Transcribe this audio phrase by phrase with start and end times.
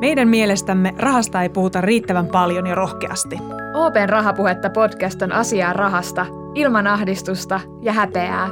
[0.00, 3.38] Meidän mielestämme rahasta ei puhuta riittävän paljon ja rohkeasti.
[3.74, 8.48] Open Rahapuhetta podcast on asiaa rahasta, ilman ahdistusta ja häpeää.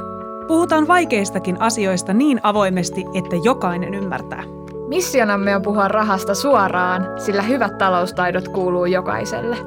[0.47, 4.43] Puhutaan vaikeistakin asioista niin avoimesti, että jokainen ymmärtää.
[4.87, 9.57] Missionamme on puhua rahasta suoraan, sillä hyvät taloustaidot kuuluu jokaiselle.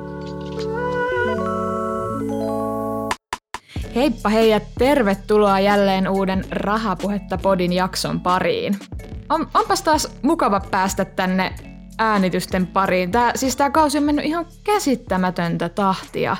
[3.94, 8.76] Heippa hei ja tervetuloa jälleen uuden Rahapuhetta podin jakson pariin.
[9.28, 11.54] On, onpas taas mukava päästä tänne
[11.98, 13.12] äänitysten pariin.
[13.12, 16.36] Tää, siis tää kausi on mennyt ihan käsittämätöntä tahtia.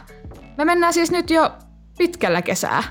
[0.56, 1.51] Me mennään siis nyt jo
[1.98, 2.83] pitkällä kesää.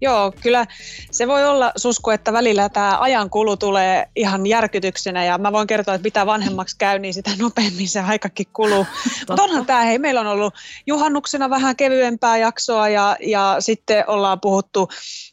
[0.00, 0.66] Joo, kyllä
[1.10, 5.94] se voi olla, Susku, että välillä tämä ajankulu tulee ihan järkytyksenä ja mä voin kertoa,
[5.94, 8.86] että mitä vanhemmaksi käy, niin sitä nopeammin se aikakin kuluu.
[9.28, 10.54] Mutta onhan tämä, hei, meillä on ollut
[10.86, 14.88] juhannuksena vähän kevyempää jaksoa ja, ja sitten ollaan puhuttu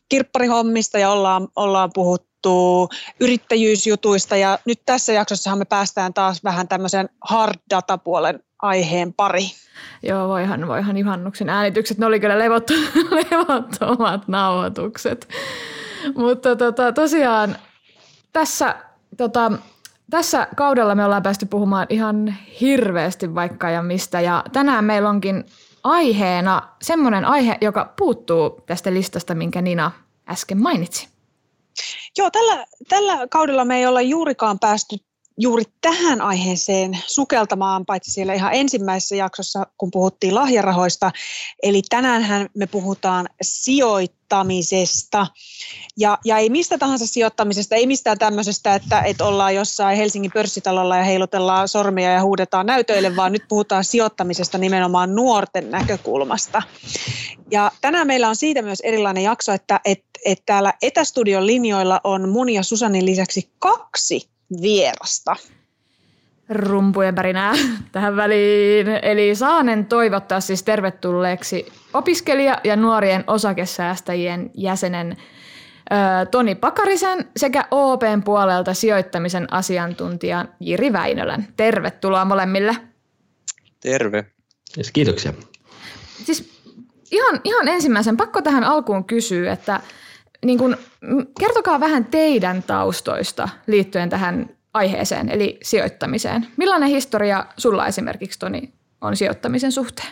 [0.09, 2.30] kirpparihommista ja ollaan, ollaan puhuttu
[3.19, 9.43] yrittäjyysjutuista ja nyt tässä jaksossahan me päästään taas vähän tämmöisen hard data puolen aiheen pari.
[10.03, 12.73] Joo, voihan, voihan juhannuksen äänitykset, ne oli kyllä levotto,
[13.31, 15.27] levottomat nauhoitukset.
[16.15, 17.55] Mutta tota, tosiaan
[18.33, 18.75] tässä,
[19.17, 19.51] tota,
[20.09, 24.21] tässä kaudella me ollaan päästy puhumaan ihan hirveästi vaikka ja mistä.
[24.21, 25.45] Ja tänään meillä onkin
[25.83, 29.91] aiheena semmoinen aihe, joka puuttuu tästä listasta, minkä Nina
[30.29, 31.07] äsken mainitsi.
[32.17, 34.95] Joo, tällä, tällä kaudella me ei olla juurikaan päästy
[35.37, 41.11] juuri tähän aiheeseen sukeltamaan, paitsi siellä ihan ensimmäisessä jaksossa, kun puhuttiin lahjarahoista.
[41.63, 45.27] Eli tänäänhän me puhutaan sijoittamisesta.
[45.97, 50.97] Ja, ja ei mistä tahansa sijoittamisesta, ei mistään tämmöisestä, että, että ollaan jossain Helsingin pörssitalolla
[50.97, 56.61] ja heilutellaan sormia ja huudetaan näytöille, vaan nyt puhutaan sijoittamisesta nimenomaan nuorten näkökulmasta.
[57.51, 62.29] Ja tänään meillä on siitä myös erilainen jakso, että, että, että täällä Etästudion linjoilla on
[62.29, 65.35] mun ja Susanin lisäksi kaksi vierasta.
[66.49, 67.53] Rumpujen pärinää
[67.91, 68.87] tähän väliin.
[68.87, 75.17] Eli saanen toivottaa siis tervetulleeksi opiskelija- ja nuorien osakesäästäjien jäsenen
[76.31, 81.47] Toni Pakarisen sekä OPn puolelta sijoittamisen asiantuntijan Jiri Väinölän.
[81.57, 82.75] Tervetuloa molemmille.
[83.81, 84.25] Terve.
[84.77, 85.33] Yes, kiitoksia.
[86.23, 86.61] Siis
[87.11, 89.81] ihan, ihan ensimmäisen pakko tähän alkuun kysyä, että
[90.45, 90.77] niin kun,
[91.39, 96.47] kertokaa vähän teidän taustoista liittyen tähän aiheeseen, eli sijoittamiseen.
[96.57, 100.07] Millainen historia sulla esimerkiksi, Toni, on sijoittamisen suhteen?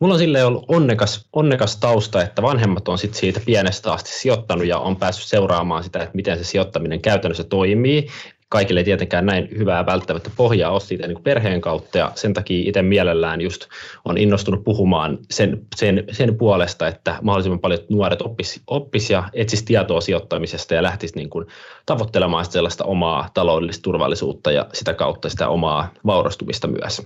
[0.00, 4.66] Mulla on silleen ollut onnekas, onnekas tausta, että vanhemmat on sit siitä pienestä asti sijoittanut
[4.66, 8.08] ja on päässyt seuraamaan sitä, että miten se sijoittaminen käytännössä toimii
[8.54, 12.34] kaikille ei tietenkään näin hyvää välttämättä pohjaa ole siitä niin kuin perheen kautta ja sen
[12.34, 13.66] takia itse mielellään just
[14.04, 19.62] on innostunut puhumaan sen, sen, sen puolesta, että mahdollisimman paljon nuoret oppis, oppis ja etsis
[19.62, 21.46] tietoa sijoittamisesta ja lähtisi niin kuin
[21.86, 27.02] tavoittelemaan sellaista omaa taloudellista turvallisuutta ja sitä kautta sitä omaa vaurastumista myös.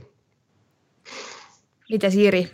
[1.90, 2.50] Mitä Siri?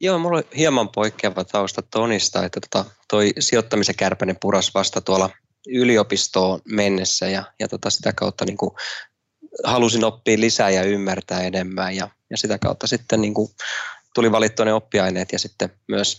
[0.00, 5.30] Joo, mulla on hieman poikkeava tausta Tonista, että tota, toi sijoittamisen kärpäinen puras vasta tuolla
[5.68, 8.70] yliopistoon mennessä ja, ja tota sitä kautta niin kuin
[9.64, 13.48] halusin oppia lisää ja ymmärtää enemmän ja, ja sitä kautta sitten niin kuin
[14.14, 16.18] tuli valittua ne oppiaineet ja sitten myös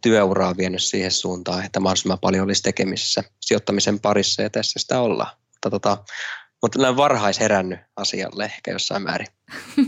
[0.00, 5.36] työuraa vienyt siihen suuntaan, että mahdollisimman paljon olisi tekemisissä sijoittamisen parissa ja tässä sitä ollaan.
[5.50, 6.04] Mutta, tota,
[6.62, 9.28] mutta näin varhais herännyt asialle ehkä jossain määrin.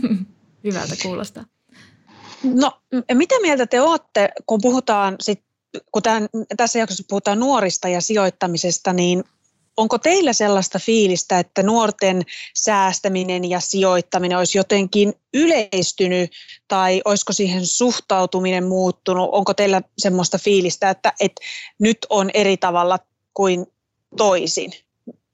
[0.63, 1.45] Hyvältä kuulostaa.
[2.43, 2.81] No,
[3.13, 5.44] mitä mieltä te olette, kun puhutaan sit
[5.91, 9.23] kun tämän, tässä jaksossa puhutaan nuorista ja sijoittamisesta, niin
[9.77, 12.21] onko teillä sellaista fiilistä, että nuorten
[12.53, 16.31] säästäminen ja sijoittaminen olisi jotenkin yleistynyt
[16.67, 19.29] tai olisiko siihen suhtautuminen muuttunut?
[19.31, 21.41] Onko teillä sellaista fiilistä, että, että
[21.79, 22.99] nyt on eri tavalla
[23.33, 23.65] kuin
[24.17, 24.71] toisin?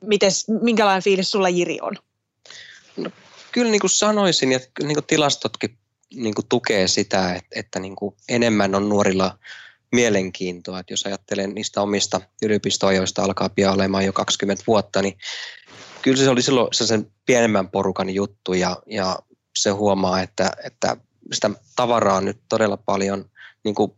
[0.02, 1.94] Mites, minkälainen fiilis sulla Jiri on?
[2.98, 3.10] No,
[3.52, 5.78] kyllä niin kuin sanoisin, että niin kuin tilastotkin
[6.14, 9.38] niin kuin tukee sitä, että, että niin kuin enemmän on nuorilla
[9.92, 10.80] mielenkiintoa.
[10.80, 15.18] Että jos ajattelen niistä omista yliopistoajoista alkaa pian olemaan jo 20 vuotta, niin
[16.02, 19.20] kyllä se oli silloin sen pienemmän porukan juttu ja, ja
[19.56, 20.98] se huomaa, että, että
[21.34, 23.30] sitä tavaraa on nyt todella paljon,
[23.64, 23.92] niin kuin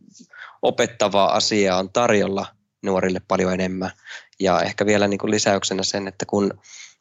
[0.61, 2.45] opettavaa asiaa on tarjolla
[2.83, 3.91] nuorille paljon enemmän.
[4.39, 6.59] Ja ehkä vielä niin kuin lisäyksenä sen, että kun,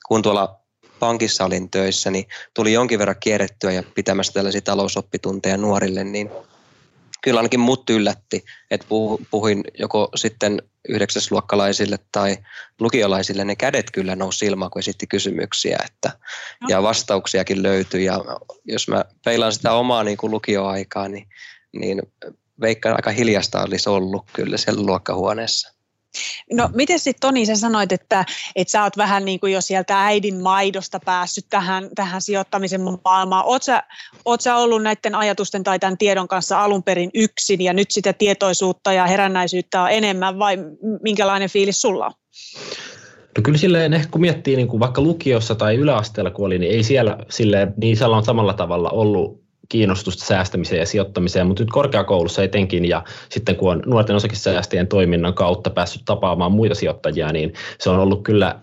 [0.08, 0.60] kun tuolla
[0.98, 2.24] pankissa olin töissä, niin
[2.54, 6.30] tuli jonkin verran kierrettyä ja pitämässä tällaisia talousoppitunteja nuorille, niin
[7.22, 8.86] kyllä ainakin mut yllätti, että
[9.30, 12.36] puhuin joko sitten yhdeksäsluokkalaisille tai
[12.80, 16.18] lukiolaisille, ne kädet kyllä nousi silmaan, kun esitti kysymyksiä, että,
[16.60, 16.66] no.
[16.70, 18.04] ja vastauksiakin löytyi.
[18.04, 18.24] Ja
[18.64, 21.28] jos mä peilaan sitä omaa niin kuin lukioaikaa, niin,
[21.72, 22.02] niin
[22.60, 25.81] veikkaan aika hiljasta olisi ollut kyllä siellä luokkahuoneessa.
[26.52, 28.24] No miten sitten Toni, sä sanoit, että,
[28.56, 33.44] että sä oot vähän niin kuin jo sieltä äidin maidosta päässyt tähän, tähän sijoittamisen maailmaan.
[33.46, 33.82] Oot sä,
[34.24, 38.12] oot sä ollut näiden ajatusten tai tämän tiedon kanssa alun perin yksin ja nyt sitä
[38.12, 40.58] tietoisuutta ja herännäisyyttä on enemmän vai
[41.02, 42.12] minkälainen fiilis sulla on?
[43.36, 46.72] No kyllä silleen, ehkä kun miettii niin kuin vaikka lukiossa tai yläasteella kun oli, niin
[46.72, 49.41] ei siellä silleen, niin on samalla tavalla ollut
[49.72, 55.34] kiinnostusta säästämiseen ja sijoittamiseen, mutta nyt korkeakoulussa etenkin ja sitten kun on nuorten osakesäästäjien toiminnan
[55.34, 58.58] kautta päässyt tapaamaan muita sijoittajia, niin se on ollut kyllä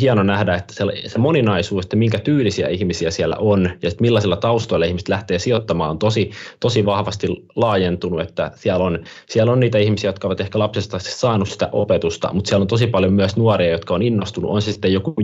[0.00, 0.74] hieno nähdä, että
[1.06, 5.90] se, moninaisuus, että minkä tyylisiä ihmisiä siellä on ja että millaisilla taustoilla ihmiset lähtee sijoittamaan
[5.90, 7.26] on tosi, tosi vahvasti
[7.56, 12.32] laajentunut, että siellä on, siellä on niitä ihmisiä, jotka ovat ehkä lapsesta saanut sitä opetusta,
[12.32, 15.14] mutta siellä on tosi paljon myös nuoria, jotka on innostunut, on se sitten joku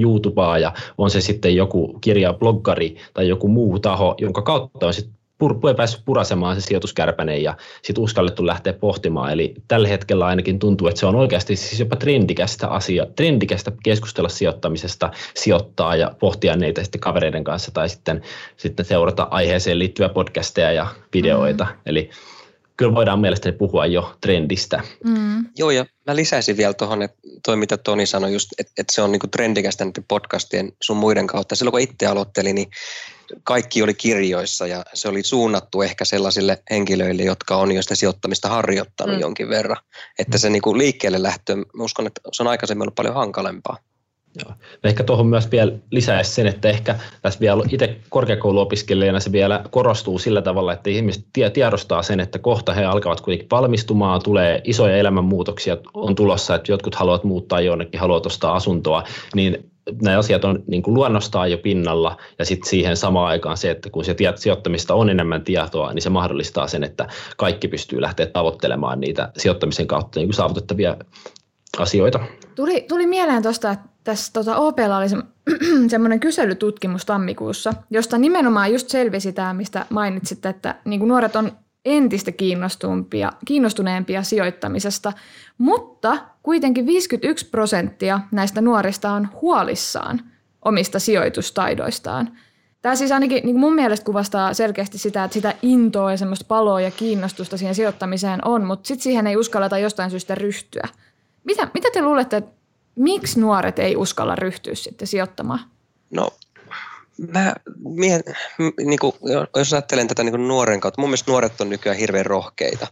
[0.61, 5.24] ja on se sitten joku kirja, bloggari tai joku muu taho, jonka kautta on sitten
[5.39, 9.33] pur, päässyt purasemaan se sijoituskärpänen ja sitten uskallettu lähteä pohtimaan.
[9.33, 14.29] Eli tällä hetkellä ainakin tuntuu, että se on oikeasti siis jopa trendikästä asia, trendikästä keskustella
[14.29, 18.23] sijoittamisesta, sijoittaa ja pohtia niitä sitten kavereiden kanssa tai sitten,
[18.57, 21.65] sitten seurata aiheeseen liittyviä podcasteja ja videoita.
[21.65, 21.81] Mm.
[21.87, 22.11] Eli
[22.77, 24.83] kyllä voidaan mielestäni puhua jo trendistä.
[25.05, 25.47] Mm.
[25.59, 29.03] Joo, ja mä lisäisin vielä tuohon, että toi mitä Toni sanoi, just, että, että se
[29.03, 31.57] on niinku trendikästä näiden podcastien sun muiden kautta.
[31.57, 32.69] Silloin kun itse aloittelin, niin
[33.43, 38.49] kaikki oli kirjoissa ja se oli suunnattu ehkä sellaisille henkilöille, jotka on jo sitä sijoittamista
[38.49, 39.21] harjoittanut mm.
[39.21, 39.77] jonkin verran.
[40.19, 43.79] Että se niinku liikkeelle lähtö, mä uskon, että se on aikaisemmin ollut paljon hankalempaa.
[44.45, 44.55] Joo.
[44.85, 50.19] Ehkä tuohon myös vielä lisäisi sen, että ehkä tässä vielä itse korkeakouluopiskelijana se vielä korostuu
[50.19, 55.77] sillä tavalla, että ihmiset tiedostaa sen, että kohta he alkavat kuitenkin valmistumaan, tulee isoja elämänmuutoksia
[55.95, 59.05] on tulossa, että jotkut haluavat muuttaa jonnekin, haluavat ostaa asuntoa,
[59.35, 59.71] niin
[60.03, 63.91] nämä asiat on niin kuin luonnostaan jo pinnalla ja sitten siihen samaan aikaan se, että
[63.91, 69.01] kun se sijoittamista on enemmän tietoa, niin se mahdollistaa sen, että kaikki pystyy lähteä tavoittelemaan
[69.01, 70.97] niitä sijoittamisen kautta niin kuin saavutettavia
[71.79, 72.21] asioita.
[72.55, 75.17] Tuli, tuli mieleen tuosta, että tässä tota OPlla oli se,
[75.89, 81.53] semmoinen kyselytutkimus tammikuussa, josta nimenomaan just selvisi tämä, mistä mainitsit, että niin kuin nuoret on
[81.85, 85.13] entistä kiinnostuneempia, kiinnostuneempia sijoittamisesta,
[85.59, 90.21] mutta kuitenkin 51 prosenttia näistä nuorista on huolissaan
[90.65, 92.39] omista sijoitustaidoistaan.
[92.83, 96.81] Tämä siis ainakin niin mun mielestä kuvastaa selkeästi sitä, että sitä intoa ja semmoista paloa
[96.81, 100.89] ja kiinnostusta siihen sijoittamiseen on, mutta sitten siihen ei uskalleta jostain syystä ryhtyä.
[101.45, 102.51] Mitä, mitä te luulette, että
[102.95, 105.61] miksi nuoret ei uskalla ryhtyä sitten sijoittamaan?
[106.11, 106.31] No
[107.19, 108.21] mä mie,
[108.85, 109.13] niin kuin,
[109.57, 112.87] jos ajattelen tätä niin nuoren kautta, mun mielestä nuoret on nykyään hirveän rohkeita.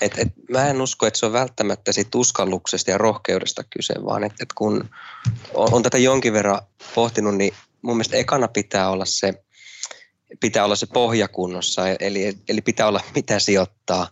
[0.00, 4.24] Et, et, mä en usko, että se on välttämättä siitä uskalluksesta ja rohkeudesta kyse, vaan
[4.24, 4.88] että et kun
[5.54, 6.60] on, on tätä jonkin verran
[6.94, 9.44] pohtinut, niin mun mielestä ekana pitää olla se,
[10.40, 14.08] pitää olla se pohjakunnossa, eli, eli pitää olla mitä sijoittaa.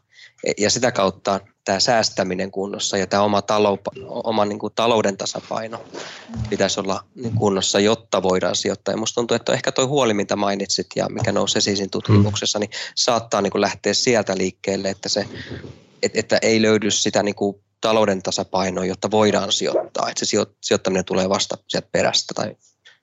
[0.58, 3.78] Ja sitä kautta tämä säästäminen kunnossa ja tämä oma, talou,
[4.08, 5.84] oma niin kuin talouden tasapaino
[6.50, 8.92] pitäisi olla niin kunnossa, jotta voidaan sijoittaa.
[8.92, 12.70] Ja musta tuntuu, että ehkä tuo huoli, mitä mainitsit ja mikä nousi esiin tutkimuksessa, niin
[12.94, 15.26] saattaa niin kuin lähteä sieltä liikkeelle, että, se,
[16.02, 20.08] että, että ei löydy sitä niin kuin talouden tasapainoa, jotta voidaan sijoittaa.
[20.08, 22.56] Että se sijoittaminen tulee vasta sieltä perästä tai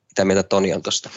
[0.06, 1.10] mitä mieltä Toni on tuosta?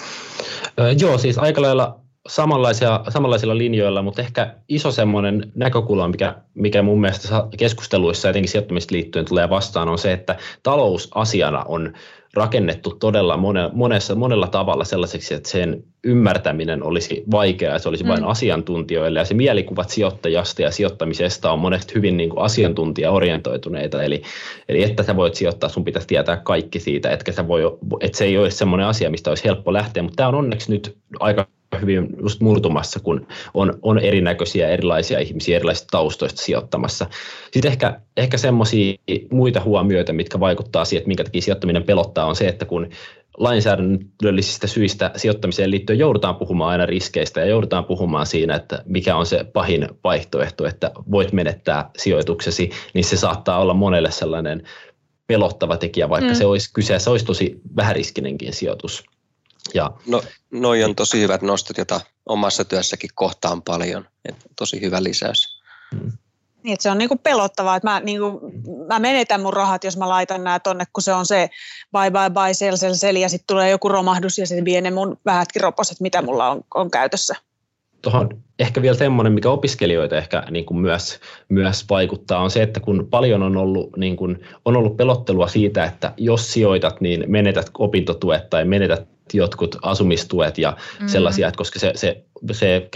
[0.99, 7.01] joo, siis aika lailla samanlaisia, samanlaisilla linjoilla, mutta ehkä iso semmoinen näkökulma, mikä, mikä mun
[7.01, 11.93] mielestä keskusteluissa etenkin sijoittamista liittyen tulee vastaan, on se, että talous asiana on
[12.33, 13.39] rakennettu todella
[13.73, 18.09] monessa, monella tavalla sellaiseksi, että sen ymmärtäminen olisi vaikeaa, se olisi mm.
[18.09, 24.21] vain asiantuntijoille, ja se mielikuvat sijoittajasta ja sijoittamisesta on monesti hyvin niin kuin asiantuntijaorientoituneita, eli,
[24.69, 27.61] eli että sä voit sijoittaa, sun pitäisi tietää kaikki siitä, etkä sä voi,
[28.01, 30.97] että se ei ole semmoinen asia, mistä olisi helppo lähteä, mutta tämä on onneksi nyt
[31.19, 31.47] aika
[31.81, 37.07] hyvin just murtumassa, kun on, on erinäköisiä erilaisia ihmisiä erilaisista taustoista sijoittamassa.
[37.51, 38.95] Sitten ehkä, ehkä semmoisia
[39.31, 42.89] muita huomioita, mitkä vaikuttaa siihen, että minkä takia sijoittaminen pelottaa, on se, että kun
[43.37, 49.25] lainsäädännöllisistä syistä sijoittamiseen liittyen joudutaan puhumaan aina riskeistä ja joudutaan puhumaan siinä, että mikä on
[49.25, 54.63] se pahin vaihtoehto, että voit menettää sijoituksesi, niin se saattaa olla monelle sellainen
[55.27, 56.35] pelottava tekijä, vaikka mm.
[56.35, 59.03] se olisi kyseessä olisi tosi vähäriskinenkin sijoitus.
[59.73, 64.07] Ja, no, noi on tosi hyvät nostot, joita omassa työssäkin kohtaan paljon.
[64.25, 65.61] Et tosi hyvä lisäys.
[65.95, 66.11] Hmm.
[66.63, 68.51] Niin, että se on niinku pelottavaa, että mä, niinku,
[68.87, 71.49] mä menetän mun rahat, jos mä laitan nämä tonne, kun se on se
[71.91, 74.91] bye bye bye sell sell sell ja sitten tulee joku romahdus ja se vie ne
[74.91, 77.35] mun vähätkin roposet, mitä mulla on, on käytössä.
[78.01, 78.29] Tuohon
[78.59, 83.07] ehkä vielä semmoinen, mikä opiskelijoita ehkä niin kuin myös, myös vaikuttaa, on se, että kun
[83.09, 88.49] paljon on ollut, niin kuin, on ollut pelottelua siitä, että jos sijoitat, niin menetät opintotuet
[88.49, 91.07] tai menetät jotkut asumistuet ja mm.
[91.07, 92.89] sellaisia, että koska se, se, se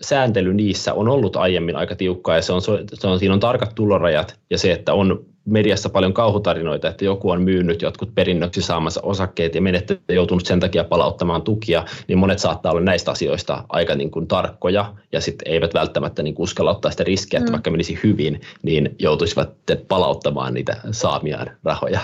[0.00, 2.62] sääntely niissä on ollut aiemmin aika tiukkaa ja se on,
[2.94, 7.30] se on, siinä on tarkat tulorajat ja se, että on mediassa paljon kauhutarinoita, että joku
[7.30, 12.38] on myynyt jotkut perinnöksi saamansa osakkeet ja menettänyt joutunut sen takia palauttamaan tukia, niin monet
[12.38, 16.90] saattaa olla näistä asioista aika niin kuin tarkkoja ja sitten eivät välttämättä niin uskalla ottaa
[16.90, 17.52] sitä riskiä, että mm.
[17.52, 19.50] vaikka menisi hyvin, niin joutuisivat
[19.88, 22.00] palauttamaan niitä saamiaan rahoja.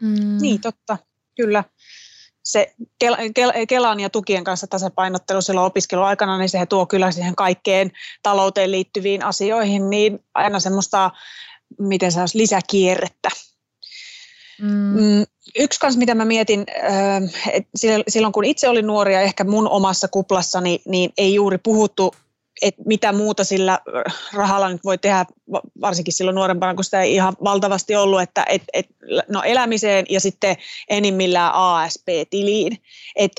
[0.00, 0.38] Mm.
[0.40, 0.98] Niin, totta,
[1.36, 1.64] kyllä
[2.52, 2.74] se
[3.68, 7.92] Kelan ja tukien kanssa tasapainottelu silloin opiskeluaikana, niin se tuo kyllä siihen kaikkeen
[8.22, 11.10] talouteen liittyviin asioihin niin aina semmoista,
[11.78, 13.28] miten se olisi, lisäkierrettä.
[14.62, 14.68] Mm.
[14.68, 15.24] mm
[15.58, 16.66] yksi kanssa, mitä mä mietin,
[17.52, 17.70] että
[18.08, 22.14] silloin kun itse olin nuori ja ehkä mun omassa kuplassani, niin ei juuri puhuttu
[22.62, 23.78] että mitä muuta sillä
[24.32, 25.26] rahalla nyt voi tehdä,
[25.80, 28.86] varsinkin silloin nuorempana, kun sitä ei ihan valtavasti ollut, että et, et,
[29.28, 30.56] no elämiseen ja sitten
[30.88, 32.82] enimmillään ASP-tiliin.
[33.16, 33.32] Et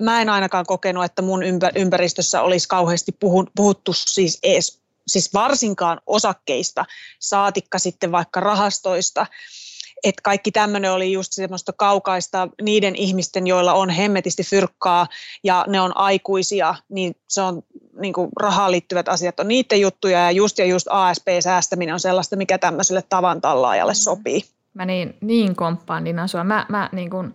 [0.00, 1.42] mä en ainakaan kokenut, että mun
[1.74, 3.16] ympäristössä olisi kauheasti
[3.54, 6.84] puhuttu siis edes, siis varsinkaan osakkeista,
[7.18, 9.26] saatikka sitten vaikka rahastoista
[10.04, 15.06] että kaikki tämmöinen oli just semmoista kaukaista niiden ihmisten, joilla on hemmetisti fyrkkaa
[15.44, 17.62] ja ne on aikuisia, niin se on
[18.00, 22.36] niin kuin rahaan liittyvät asiat on niiden juttuja ja just ja just ASP-säästäminen on sellaista,
[22.36, 23.96] mikä tämmöiselle tavan tallaajalle mm.
[23.96, 24.42] sopii.
[24.74, 26.44] Mä niin, niin komppaan Dina sua.
[26.44, 27.34] Mä, mä, niin kuin,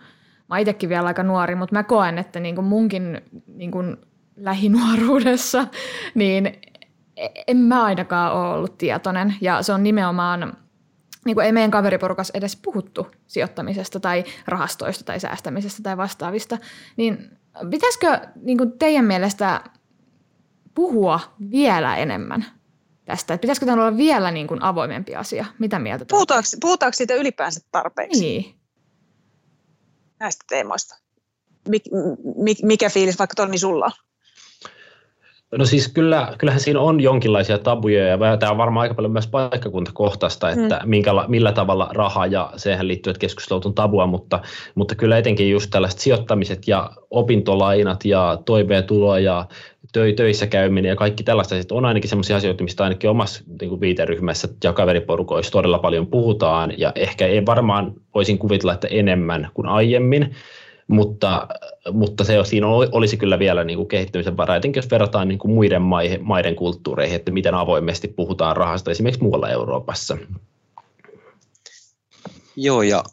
[0.49, 3.97] mä itsekin vielä aika nuori, mutta mä koen, että niin kuin munkin niin kuin
[4.35, 5.67] lähinuoruudessa,
[6.15, 6.61] niin
[7.47, 9.35] en mä ainakaan ole ollut tietoinen.
[9.41, 10.57] Ja se on nimenomaan
[11.25, 16.57] niin kuin ei meidän kaveriporukas edes puhuttu sijoittamisesta tai rahastoista tai säästämisestä tai vastaavista,
[16.97, 17.37] niin
[17.69, 19.61] pitäisikö niin kuin teidän mielestä
[20.75, 21.19] puhua
[21.51, 22.45] vielä enemmän
[23.05, 23.33] tästä?
[23.33, 25.45] Että pitäisikö tämä olla vielä niin kuin avoimempi asia?
[25.59, 26.05] Mitä mieltä?
[26.09, 28.19] Puhutaanko, puhutaanko siitä ylipäänsä tarpeeksi?
[28.19, 28.55] Niin.
[30.19, 30.97] Näistä teemoista.
[31.69, 31.83] Mik,
[32.35, 33.91] mik, mikä fiilis vaikka Tonni sulla on?
[35.57, 39.27] No siis kyllä, kyllähän siinä on jonkinlaisia tabuja ja tämä on varmaan aika paljon myös
[39.27, 40.89] paikkakuntakohtaista, että mm.
[40.89, 44.39] minkä, millä tavalla raha ja sehän liittyy, että keskustelut on tabua, mutta,
[44.75, 49.45] mutta kyllä etenkin just tällaiset sijoittamiset ja opintolainat ja toimeentulo ja
[49.93, 53.81] tö, töissä käyminen ja kaikki tällaista on ainakin sellaisia asioita, mistä ainakin omassa niin kuin
[53.81, 59.67] viiteryhmässä ja kaveriporukoissa todella paljon puhutaan ja ehkä ei varmaan voisin kuvitella, että enemmän kuin
[59.67, 60.35] aiemmin,
[60.87, 61.47] mutta,
[61.91, 65.53] mutta se, siinä olisi kyllä vielä niin kuin kehittymisen varaa, etenkin jos verrataan niin kuin
[65.53, 70.17] muiden maiden, maiden kulttuureihin, että miten avoimesti puhutaan rahasta esimerkiksi muualla Euroopassa.
[72.55, 73.03] Joo, ja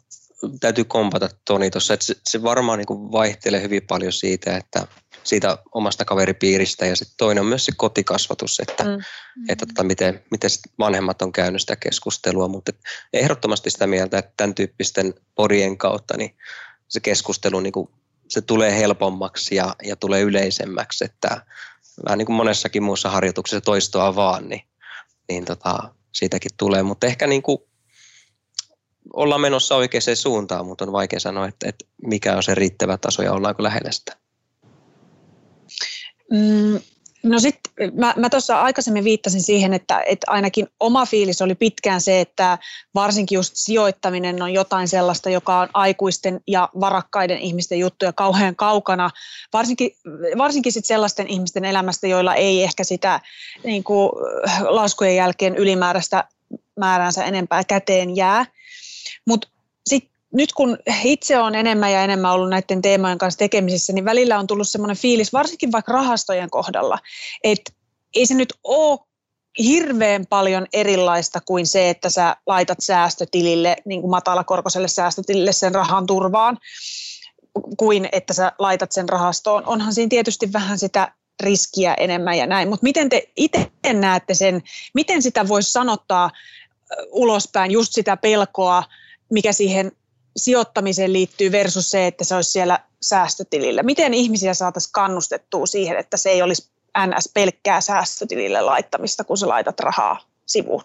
[0.59, 4.87] täytyy kompata Toni tuossa, että se, se varmaan niin kuin vaihtelee hyvin paljon siitä, että
[5.23, 8.99] siitä omasta kaveripiiristä ja sitten toinen on myös se kotikasvatus, että, mm.
[9.49, 10.49] että tota, miten, miten
[10.79, 12.71] vanhemmat on käynyt sitä keskustelua, mutta
[13.13, 16.35] ehdottomasti sitä mieltä, että tämän tyyppisten podien kautta niin
[16.91, 17.89] se keskustelu niin kuin,
[18.27, 21.45] se tulee helpommaksi ja, ja tulee yleisemmäksi, että
[22.05, 24.61] vähän niin kuin monessakin muussa harjoituksessa toistoa vaan, niin,
[25.29, 27.57] niin tota, siitäkin tulee, mutta ehkä niin kuin
[29.13, 33.23] ollaan menossa oikeaan suuntaan, mutta on vaikea sanoa, että, että mikä on se riittävä taso
[33.23, 34.17] ja ollaanko lähellä sitä.
[36.31, 36.79] Mm,
[37.23, 42.01] No sitten mä, mä tuossa aikaisemmin viittasin siihen, että, että ainakin oma fiilis oli pitkään
[42.01, 42.57] se, että
[42.95, 49.09] varsinkin just sijoittaminen on jotain sellaista, joka on aikuisten ja varakkaiden ihmisten juttuja kauhean kaukana,
[49.53, 49.91] varsinkin,
[50.37, 53.19] varsinkin sit sellaisten ihmisten elämästä, joilla ei ehkä sitä
[53.63, 54.11] niin kuin,
[54.61, 56.23] laskujen jälkeen ylimääräistä
[56.79, 58.45] määräänsä enempää käteen jää.
[59.27, 59.47] Mutta
[60.33, 64.47] nyt kun itse on enemmän ja enemmän ollut näiden teemojen kanssa tekemisissä, niin välillä on
[64.47, 66.99] tullut semmoinen fiilis, varsinkin vaikka rahastojen kohdalla,
[67.43, 67.71] että
[68.15, 68.99] ei se nyt ole
[69.59, 76.05] hirveän paljon erilaista kuin se, että sä laitat säästötilille, niin kuin matalakorkoiselle säästötilille sen rahan
[76.05, 76.57] turvaan,
[77.77, 79.65] kuin että sä laitat sen rahastoon.
[79.65, 81.11] Onhan siinä tietysti vähän sitä
[81.43, 84.61] riskiä enemmän ja näin, mutta miten te itse näette sen,
[84.93, 86.29] miten sitä voisi sanottaa
[87.11, 88.83] ulospäin, just sitä pelkoa,
[89.31, 89.91] mikä siihen
[90.37, 93.83] sijoittamiseen liittyy versus se, että se olisi siellä säästötilillä.
[93.83, 96.71] Miten ihmisiä saataisiin kannustettua siihen, että se ei olisi
[97.07, 100.83] NS pelkkää säästötilille laittamista, kun sä laitat rahaa sivuun?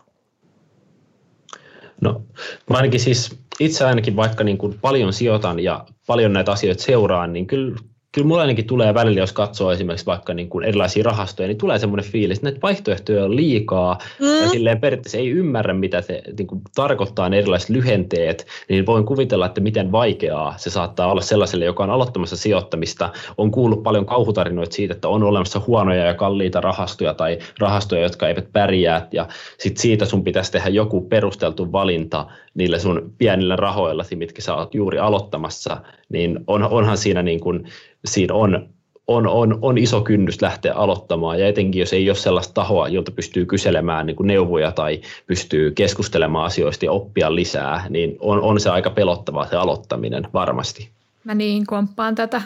[2.00, 2.23] No,
[2.71, 7.33] mä ainakin siis itse ainakin vaikka niin kuin paljon sijoitan ja paljon näitä asioita seuraan,
[7.33, 7.76] niin kyllä
[8.16, 11.78] kyllä mulla ainakin tulee välillä, jos katsoo esimerkiksi vaikka niin kuin erilaisia rahastoja, niin tulee
[11.78, 14.26] semmoinen fiilis, että näitä vaihtoehtoja on liikaa mm.
[14.26, 19.06] ja silleen periaatteessa ei ymmärrä, mitä se niin kuin tarkoittaa ne erilaiset lyhenteet, niin voin
[19.06, 23.12] kuvitella, että miten vaikeaa se saattaa olla sellaiselle, joka on aloittamassa sijoittamista.
[23.38, 28.28] On kuullut paljon kauhutarinoita siitä, että on olemassa huonoja ja kalliita rahastoja tai rahastoja, jotka
[28.28, 34.04] eivät pärjää ja sitten siitä sun pitäisi tehdä joku perusteltu valinta niillä sun pienillä rahoilla,
[34.14, 35.76] mitkä sä oot juuri aloittamassa,
[36.08, 37.64] niin on, onhan siinä niin kuin
[38.04, 38.68] siinä on
[39.06, 43.10] on, on, on iso kynnys lähteä aloittamaan, ja etenkin jos ei ole sellaista tahoa, jolta
[43.10, 48.60] pystyy kyselemään niin kuin neuvoja tai pystyy keskustelemaan asioista ja oppia lisää, niin on, on
[48.60, 50.90] se aika pelottavaa se aloittaminen varmasti.
[51.25, 52.42] Mä niin komppaan tätä.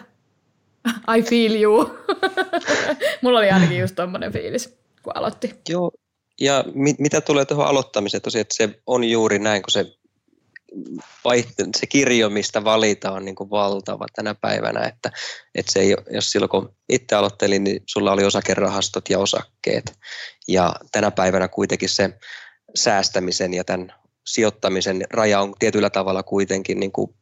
[1.17, 1.91] I feel you.
[3.23, 5.55] Mulla oli ainakin just tommonen fiilis, kun aloitti.
[5.69, 5.91] Joo,
[6.41, 9.87] ja mit, mitä tulee tuohon aloittamiseen, tosiaan, että se on juuri näin, kun se,
[11.77, 15.13] se kirjo, mistä valitaan, on niin kuin valtava tänä päivänä, että,
[15.55, 19.99] että se ei, jos silloin kun itse aloittelin, niin sulla oli osakerahastot ja osakkeet,
[20.49, 22.11] ja tänä päivänä kuitenkin se
[22.75, 23.93] säästämisen ja tämän
[24.27, 27.15] sijoittamisen raja on tietyllä tavalla kuitenkin niin kuin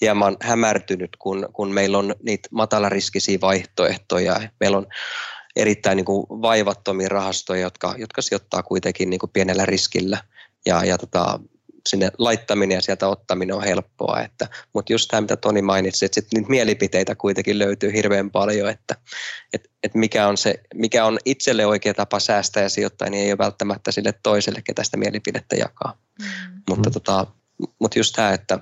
[0.00, 4.40] hieman hämärtynyt, kun, kun meillä on niitä matalariskisiä vaihtoehtoja.
[4.60, 4.86] Meillä on
[5.56, 10.18] erittäin niin kuin vaivattomia rahastoja, jotka, jotka sijoittaa kuitenkin niin kuin pienellä riskillä.
[10.66, 11.40] Ja, ja tota,
[11.86, 14.20] sinne laittaminen ja sieltä ottaminen on helppoa.
[14.20, 18.68] Että, mutta just tämä, mitä Toni mainitsi, että sit niitä mielipiteitä kuitenkin löytyy hirveän paljon,
[18.68, 18.96] että
[19.52, 23.32] et, et mikä, on se, mikä on itselle oikea tapa säästää ja sijoittaa, niin ei
[23.32, 25.98] ole välttämättä sille toiselle, ketä sitä mielipidettä jakaa.
[26.22, 26.26] Mm.
[26.68, 27.26] Mutta, tota,
[27.80, 28.58] mutta just tämä, että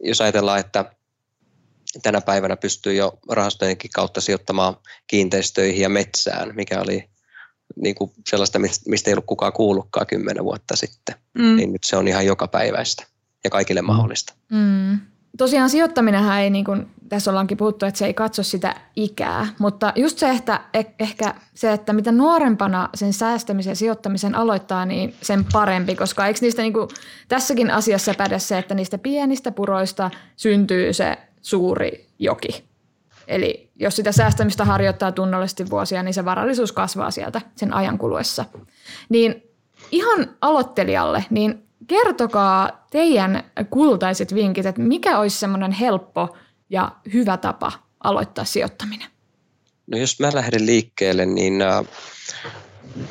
[0.00, 0.84] jos ajatellaan, että
[2.02, 7.13] tänä päivänä pystyy jo rahastojenkin kautta sijoittamaan kiinteistöihin ja metsään, mikä oli
[7.76, 11.14] niin kuin sellaista, mistä ei ollut kukaan kuullutkaan kymmenen vuotta sitten.
[11.38, 11.56] Mm.
[11.56, 13.06] Niin nyt se on ihan joka päiväistä
[13.44, 13.86] ja kaikille mm.
[13.86, 14.34] mahdollista.
[14.50, 14.98] Mm.
[15.38, 19.92] Tosiaan sijoittaminenhan ei, niin kuin tässä ollaankin puhuttu, että se ei katso sitä ikää, mutta
[19.96, 25.14] just se, että eh, ehkä se, että mitä nuorempana sen säästämisen ja sijoittamisen aloittaa, niin
[25.22, 26.88] sen parempi, koska eikö niistä niin kuin,
[27.28, 32.64] tässäkin asiassa päde se, että niistä pienistä puroista syntyy se suuri joki.
[33.26, 38.44] Eli jos sitä säästämistä harjoittaa tunnollisesti vuosia, niin se varallisuus kasvaa sieltä sen ajan kuluessa.
[39.08, 39.42] Niin
[39.90, 46.36] ihan aloittelijalle, niin kertokaa teidän kultaiset vinkit, että mikä olisi semmoinen helppo
[46.70, 47.72] ja hyvä tapa
[48.04, 49.08] aloittaa sijoittaminen?
[49.86, 51.84] No jos mä lähden liikkeelle, niin äh,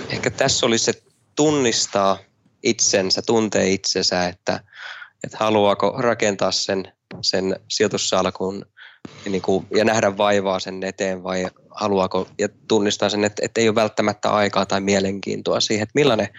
[0.09, 1.03] ehkä tässä olisi se
[1.35, 2.17] tunnistaa
[2.63, 4.59] itsensä, tuntee itsensä, että,
[5.23, 8.65] että haluaako rakentaa sen, sen sijoitussalkun
[9.29, 13.67] niin kuin, ja nähdä vaivaa sen eteen vai haluaako ja tunnistaa sen, että, että ei
[13.67, 16.29] ole välttämättä aikaa tai mielenkiintoa siihen, että millainen,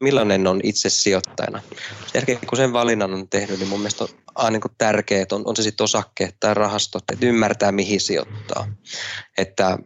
[0.00, 1.62] millainen on itse sijoittajana.
[2.06, 5.56] Sen kun sen valinnan on tehnyt, niin mun mielestä on aina niin tärkeää, on, on
[5.56, 8.66] se sitten osakkeet tai rahastot, että ymmärtää mihin sijoittaa.
[9.38, 9.78] Että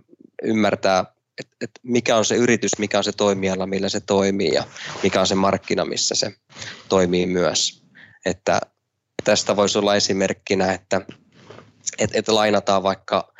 [0.42, 1.04] ymmärtää,
[1.40, 4.64] että, että mikä on se yritys, mikä on se toimiala, millä se toimii ja
[5.02, 6.32] mikä on se markkina, missä se
[6.88, 7.84] toimii myös.
[8.26, 8.60] Että
[9.24, 11.00] tästä voisi olla esimerkkinä, että
[11.98, 13.32] että, että lainataan vaikka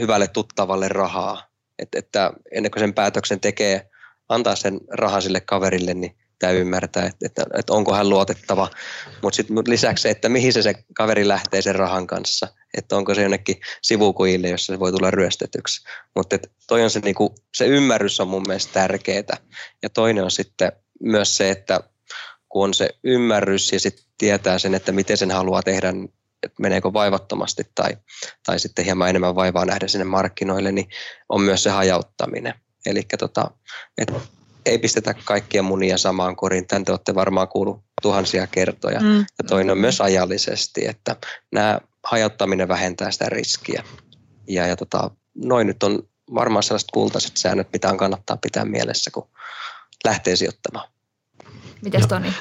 [0.00, 1.48] hyvälle tuttavalle rahaa.
[1.78, 3.90] Että, että ennen kuin sen päätöksen tekee,
[4.28, 8.70] antaa sen rahan sille kaverille, niin pitää ymmärtää, että, että, että onko hän luotettava.
[9.22, 12.48] Mutta sitten lisäksi, että mihin se, se kaveri lähtee sen rahan kanssa.
[12.76, 15.84] Että onko se jonnekin sivukujille, jossa se voi tulla ryöstetyksi.
[16.16, 16.38] Mutta
[16.68, 19.36] toi on se, niinku, se ymmärrys on mun mielestä tärkeää.
[19.82, 21.80] Ja toinen on sitten myös se, että
[22.48, 25.92] kun on se ymmärrys ja sitten tietää sen, että miten sen haluaa tehdä,
[26.44, 27.96] että meneekö vaivattomasti tai,
[28.46, 30.88] tai sitten hieman enemmän vaivaa nähdä sinne markkinoille, niin
[31.28, 32.54] on myös se hajauttaminen.
[32.86, 33.50] Eli tota,
[34.66, 36.66] ei pistetä kaikkia munia samaan koriin.
[36.66, 39.00] Tän te olette varmaan kuullut tuhansia kertoja.
[39.00, 39.18] Mm.
[39.18, 41.16] Ja toinen on myös ajallisesti, että
[41.52, 43.84] nämä hajauttaminen vähentää sitä riskiä.
[44.48, 46.02] Ja, ja tota, noin nyt on
[46.34, 49.28] varmaan sellaiset kultaiset säännöt, mitä on kannattaa pitää mielessä, kun
[50.04, 50.88] lähtee sijoittamaan.
[51.82, 52.32] Mites Toni?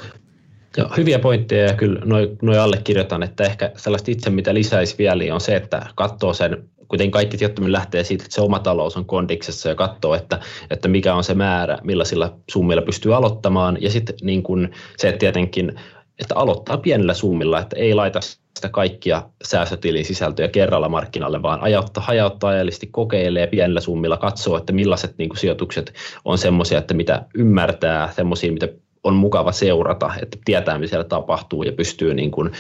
[0.78, 5.16] Joo, hyviä pointteja ja kyllä noin noi allekirjoitan, että ehkä sellaista itse mitä lisäisi vielä
[5.16, 8.98] niin on se, että katsoo sen, kuten kaikki sijoittaminen lähtee siitä, että se oma talous
[8.98, 13.78] on kondiksessa ja katsoo, että, että mikä on se määrä, millaisilla summilla pystyy aloittamaan.
[13.82, 15.80] Ja sitten niin kuin se että tietenkin,
[16.20, 22.04] että aloittaa pienillä summilla, että ei laita sitä kaikkia säästötilin sisältöjä kerralla markkinalle, vaan ajauttaa,
[22.04, 25.94] hajauttaa ajallisesti, kokeilee pienillä summilla, katsoo, että millaiset niin sijoitukset
[26.26, 28.68] on semmoisia, että mitä ymmärtää, semmoisia, mitä
[29.04, 32.52] on mukava seurata, että tietää, mitä siellä tapahtuu ja pystyy, niin kuin,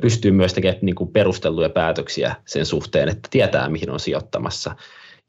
[0.00, 4.76] pystyy myös tekemään niin kuin perusteltuja päätöksiä sen suhteen, että tietää, mihin on sijoittamassa.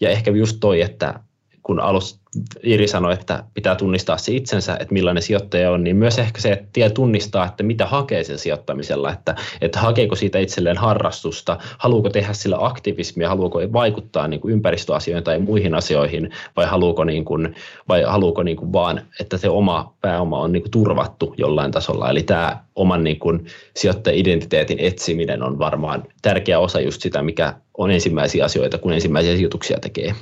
[0.01, 1.19] Ja ehkä just toi, että
[1.63, 2.23] kun alus
[2.63, 6.51] Iri sanoi, että pitää tunnistaa se itsensä, että millainen sijoittaja on, niin myös ehkä se,
[6.51, 12.09] että tie tunnistaa, että mitä hakee sen sijoittamisella, että, että hakeeko siitä itselleen harrastusta, haluuko
[12.09, 17.55] tehdä sillä aktivismia, haluuko vaikuttaa niin kuin ympäristöasioihin tai muihin asioihin, vai haluuko, niin kuin,
[17.87, 22.09] vai haluuko niin kuin vaan, että se oma pääoma on niin kuin turvattu jollain tasolla.
[22.09, 23.45] Eli tämä oman niin kuin
[23.75, 29.77] sijoittaja-identiteetin etsiminen on varmaan tärkeä osa just sitä, mikä on ensimmäisiä asioita, kun ensimmäisiä sijoituksia
[29.79, 30.15] tekee.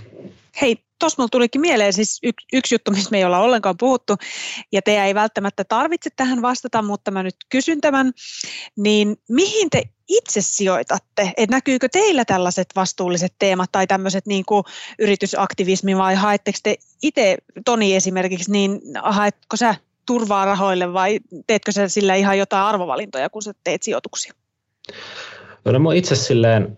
[1.02, 4.16] Tuossa mulla tulikin mieleen siis yksi, yksi juttu, mistä me ei olla ollenkaan puhuttu,
[4.72, 8.12] ja te ei välttämättä tarvitse tähän vastata, mutta mä nyt kysyn tämän,
[8.78, 11.34] niin mihin te itse sijoitatte?
[11.38, 14.64] Et näkyykö teillä tällaiset vastuulliset teemat tai tämmöiset niin kuin
[15.00, 21.88] yritysaktivismi vai haetteko te itse, Toni esimerkiksi, niin haetko sä turvaa rahoille vai teetkö sä
[21.88, 24.34] sillä ihan jotain arvovalintoja, kun sä teet sijoituksia?
[25.66, 26.78] No, no itse silleen,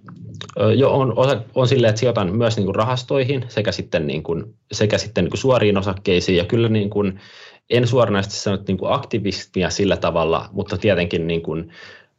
[0.76, 4.56] jo on, osa, on silleen, että sijoitan myös niin kuin rahastoihin sekä sitten, niin kuin,
[4.72, 7.20] sekä sitten niin kuin suoriin osakkeisiin ja kyllä niin kuin,
[7.70, 11.72] en suoranaisesti sano niin kuin aktivismia sillä tavalla, mutta tietenkin niin kuin,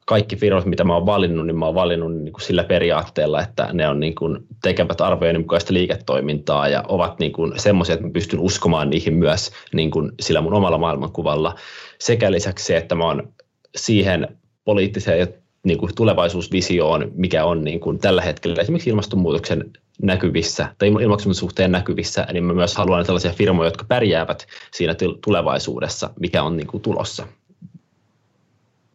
[0.07, 3.69] kaikki firmat, mitä mä oon valinnut, niin mä oon valinnut niin kuin sillä periaatteella, että
[3.73, 8.13] ne on niin kuin tekevät arvojen mukaista liiketoimintaa ja ovat niin kuin semmoisia, että mä
[8.13, 11.55] pystyn uskomaan niihin myös niin kuin sillä mun omalla maailmankuvalla.
[11.99, 13.33] Sekä lisäksi se, että mä oon
[13.77, 15.27] siihen poliittiseen ja
[15.65, 19.71] niin kuin tulevaisuusvisioon, mikä on niin kuin tällä hetkellä esimerkiksi ilmastonmuutoksen
[20.03, 26.11] näkyvissä tai ilmastonmuutoksen suhteen näkyvissä, niin mä myös haluan sellaisia firmoja, jotka pärjäävät siinä tulevaisuudessa,
[26.21, 27.27] mikä on niin kuin tulossa.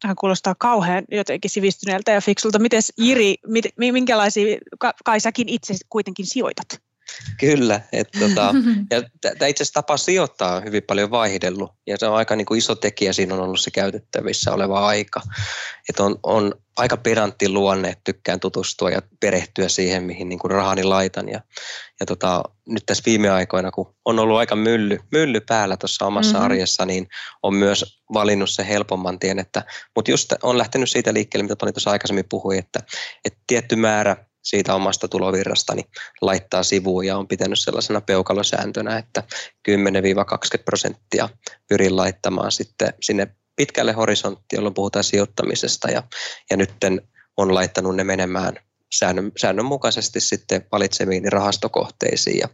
[0.04, 2.60] Hän kuulostaa kauhean jotenkin sivistyneeltä ja fiksulta.
[2.60, 3.36] Miten Jiri,
[3.78, 4.58] minkälaisia,
[5.06, 6.89] kai säkin itse kuitenkin sijoitat?
[7.40, 8.54] Kyllä, että tota,
[8.92, 12.46] ja tämä itse asiassa tapa sijoittaa on hyvin paljon vaihdellut ja se on aika niin
[12.46, 15.22] kuin iso tekijä, siinä on ollut se käytettävissä oleva aika.
[15.90, 20.52] Että on, on aika pedantti luonne, että tykkään tutustua ja perehtyä siihen, mihin niin kuin
[20.52, 21.30] rahani laitan.
[21.30, 21.42] Ja,
[22.00, 26.34] ja tota, nyt tässä viime aikoina, kun on ollut aika mylly, mylly päällä tuossa omassa
[26.34, 26.46] mm-hmm.
[26.46, 27.08] arjessa, niin
[27.44, 29.40] on myös valinnut se helpomman tien.
[29.40, 29.64] Että,
[29.96, 32.80] mutta just on lähtenyt siitä liikkeelle, mitä Toni tuossa aikaisemmin puhui, että,
[33.26, 35.84] että tietty määrä siitä omasta tulovirrastani
[36.22, 39.24] laittaa sivuun ja on pitänyt sellaisena peukalosääntönä, että
[39.70, 39.74] 10-20
[40.66, 41.30] prosenttia
[41.70, 46.04] pyrin laittamaan sitten sinne pitkälle horisonttiin, jolloin puhutaan sijoittamisesta ja,
[46.50, 46.72] ja nyt
[47.38, 48.54] on laittanut ne menemään
[48.94, 52.50] säännön, säännönmukaisesti sitten valitsemiin rahastokohteisiin ja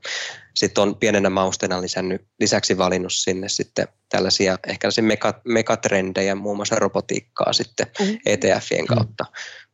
[0.56, 6.76] sitten on pienenä mausteena lisännyt, lisäksi valinnut sinne sitten tällaisia ehkä meka, megatrendejä, muun muassa
[6.76, 8.18] robotiikkaa sitten mm-hmm.
[8.26, 9.24] ETFien kautta.
[9.24, 9.30] Mm.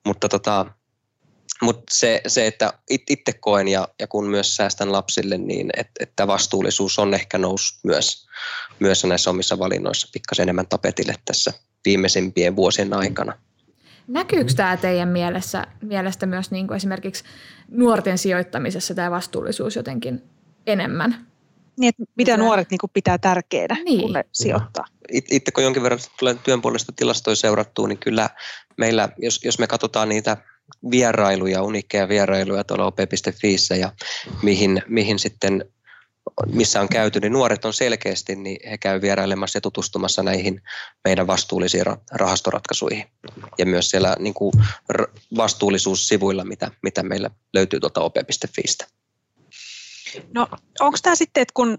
[0.06, 0.66] Mutta tota,
[1.62, 6.28] mutta se, se, että itse koen ja, ja kun myös säästän lapsille, niin et, että
[6.28, 8.28] vastuullisuus on ehkä noussut myös,
[8.80, 11.54] myös näissä omissa valinnoissa pikkasen enemmän tapetille tässä
[11.86, 13.34] viimeisimpien vuosien aikana.
[14.08, 17.24] Näkyykö tämä teidän mielessä, mielestä myös niin kuin esimerkiksi
[17.72, 20.24] nuorten sijoittamisessa tämä vastuullisuus jotenkin
[20.68, 21.28] enemmän?
[21.80, 24.02] Niin, että mitä nuoret niin kuin pitää tärkeänä, niin.
[24.02, 24.86] kun ne sijoittaa.
[25.12, 28.30] Itse kun jonkin verran tulee työn puolesta tilastoja seurattua, niin kyllä
[28.78, 30.38] meillä, jos, jos me katsotaan niitä
[30.92, 33.92] vierailuja, unikkeja vierailuja tuolla op.fiissä ja
[34.42, 35.66] mihin, mihin sitten
[36.46, 40.62] missä on käyty, niin nuoret on selkeästi, niin he käy vierailemassa ja tutustumassa näihin
[41.04, 43.06] meidän vastuullisiin rahastoratkaisuihin.
[43.58, 44.54] Ja myös siellä niin kuin
[45.38, 48.88] vastuullisuussivuilla, mitä, mitä meillä löytyy tuolta op.fiistä.
[50.34, 50.48] No
[50.80, 51.78] onko tämä sitten, että kun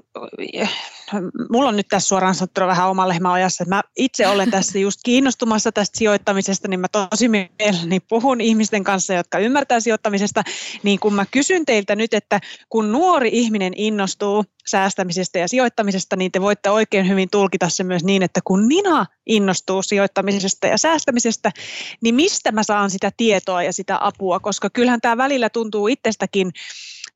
[1.51, 4.79] mulla on nyt tässä suoraan sanottuna vähän oma lehmä ajassa, että mä itse olen tässä
[4.79, 10.42] just kiinnostumassa tästä sijoittamisesta, niin mä tosi mielelläni puhun ihmisten kanssa, jotka ymmärtää sijoittamisesta,
[10.83, 16.33] niin kun mä kysyn teiltä nyt, että kun nuori ihminen innostuu säästämisestä ja sijoittamisesta, niin
[16.33, 21.51] te voitte oikein hyvin tulkita se myös niin, että kun Nina innostuu sijoittamisesta ja säästämisestä,
[22.01, 26.53] niin mistä mä saan sitä tietoa ja sitä apua, koska kyllähän tämä välillä tuntuu itsestäkin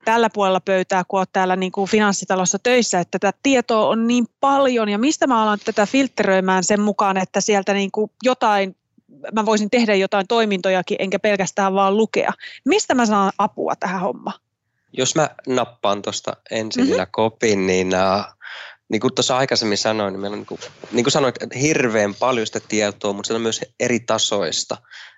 [0.05, 4.27] tällä puolella pöytää, kun olet täällä niin kuin finanssitalossa töissä, että tätä tietoa on niin
[4.41, 8.77] paljon ja mistä mä alan tätä filtteröimään sen mukaan, että sieltä niin kuin jotain,
[9.33, 12.33] mä voisin tehdä jotain toimintojakin enkä pelkästään vaan lukea.
[12.65, 14.41] Mistä mä saan apua tähän hommaan?
[14.93, 17.07] Jos mä nappaan tuosta ensin mm-hmm.
[17.11, 18.25] kopin, niin uh,
[18.89, 20.61] niin kuin tuossa aikaisemmin sanoin, niin meillä on niin kuin,
[20.93, 24.77] niin kuin sanoit, hirveän paljon sitä tietoa, mutta se on myös eri tasoista.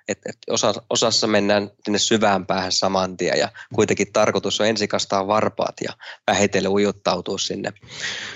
[0.09, 5.27] Että et osa, osassa mennään sinne syvään päähän saman tien ja kuitenkin tarkoitus on ensikastaa
[5.27, 5.93] varpaat ja
[6.27, 7.73] vähitellen ujuttautua sinne,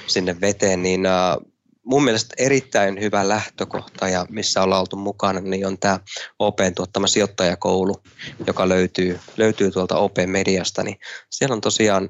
[0.06, 1.52] sinne veteen, niin uh,
[1.84, 6.00] mun mielestä erittäin hyvä lähtökohta ja missä ollaan oltu mukana, niin on tämä
[6.38, 8.02] OPn tuottama sijoittajakoulu,
[8.46, 10.96] joka löytyy, löytyy tuolta OP-mediasta, niin
[11.30, 12.04] siellä on tosiaan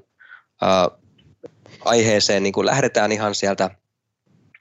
[0.63, 1.02] uh,
[1.85, 3.71] aiheeseen, niin kun lähdetään ihan sieltä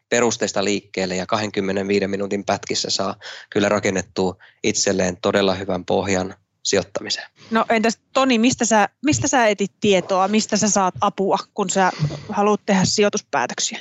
[0.09, 3.15] perusteista liikkeelle ja 25 minuutin pätkissä saa
[3.49, 7.29] kyllä rakennettua itselleen todella hyvän pohjan sijoittamiseen.
[7.51, 11.91] No entäs Toni, mistä sä, mistä sä etit tietoa, mistä sä saat apua, kun sä
[12.29, 13.79] haluat tehdä sijoituspäätöksiä?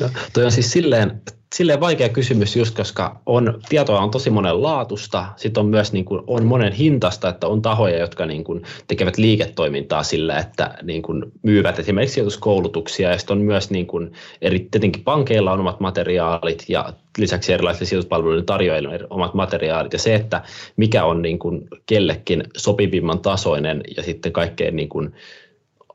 [0.00, 1.22] Ja, toi on siis silleen,
[1.54, 6.04] silleen vaikea kysymys just, koska on, tietoa on tosi monen laatusta, sitten on myös niin
[6.04, 11.02] kuin, on monen hintasta, että on tahoja, jotka niin kuin, tekevät liiketoimintaa sillä, että niin
[11.02, 15.80] kuin, myyvät esimerkiksi sijoituskoulutuksia, ja sitten on myös niin kuin, eri, tietenkin pankeilla on omat
[15.80, 20.42] materiaalit, ja lisäksi erilaisille sijoituspalveluiden tarjoajille omat materiaalit, ja se, että
[20.76, 25.14] mikä on niin kuin, kellekin sopivimman tasoinen, ja sitten kaikkein niin kuin,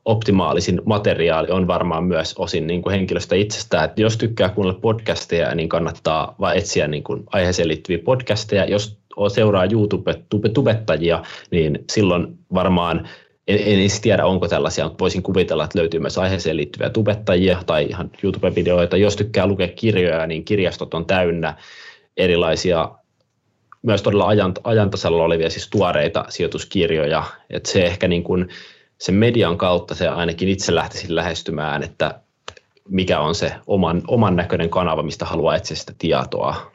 [0.04, 3.84] optimaalisin materiaali on varmaan myös osin niin kuin henkilöstä itsestään.
[3.84, 8.64] Että jos tykkää kuunnella podcasteja, niin kannattaa vaan etsiä niin kuin aiheeseen liittyviä podcasteja.
[8.64, 13.08] Jos seuraa YouTube-tubettajia, niin silloin varmaan
[13.48, 17.86] en, en tiedä, onko tällaisia, mutta voisin kuvitella, että löytyy myös aiheeseen liittyviä tubettajia tai
[17.88, 18.96] ihan YouTube-videoita.
[18.96, 21.54] Jos tykkää lukea kirjoja, niin kirjastot on täynnä
[22.16, 22.90] erilaisia
[23.82, 24.28] myös todella
[24.64, 27.24] ajantasalla olevia siis tuoreita sijoituskirjoja.
[27.50, 28.48] Että se ehkä niin kuin
[28.98, 32.20] sen median kautta se ainakin itse lähtisin lähestymään, että
[32.88, 36.72] mikä on se oman, oman näköinen kanava, mistä haluaa etsiä sitä tietoa.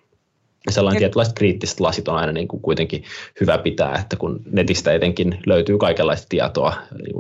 [0.65, 3.03] Ja sellainen tietynlaiset kriittiset lasit on aina niin kuin kuitenkin
[3.41, 6.73] hyvä pitää, että kun netistä etenkin löytyy kaikenlaista tietoa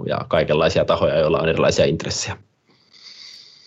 [0.05, 2.37] ja kaikenlaisia tahoja, joilla on erilaisia intressejä.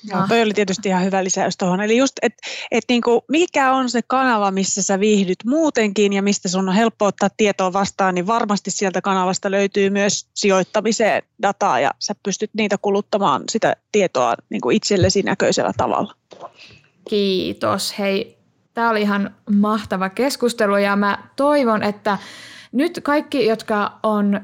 [0.05, 1.81] Joo, toi oli tietysti ihan hyvä lisäys tuohon.
[1.81, 6.49] Eli just, että et niinku, mikä on se kanava, missä sä viihdyt muutenkin ja mistä
[6.49, 11.91] sun on helppo ottaa tietoa vastaan, niin varmasti sieltä kanavasta löytyy myös sijoittamiseen dataa ja
[11.99, 16.15] sä pystyt niitä kuluttamaan sitä tietoa niinku itsellesi näköisellä tavalla.
[17.09, 17.99] Kiitos.
[17.99, 18.39] Hei,
[18.75, 22.19] tämä oli ihan mahtava keskustelu ja mä toivon, että
[22.73, 24.41] nyt kaikki, jotka on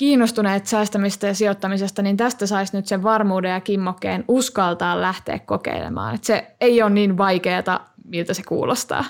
[0.00, 6.14] kiinnostuneet säästämistä ja sijoittamisesta, niin tästä saisi nyt sen varmuuden ja kimmokkeen uskaltaa lähteä kokeilemaan.
[6.14, 9.04] Et se ei ole niin vaikeaa, miltä se kuulostaa.